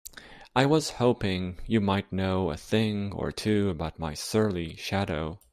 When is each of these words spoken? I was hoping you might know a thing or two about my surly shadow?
I 0.55 0.65
was 0.65 0.93
hoping 0.97 1.59
you 1.67 1.79
might 1.79 2.11
know 2.11 2.49
a 2.49 2.57
thing 2.57 3.11
or 3.13 3.31
two 3.31 3.69
about 3.69 3.99
my 3.99 4.15
surly 4.15 4.75
shadow? 4.77 5.37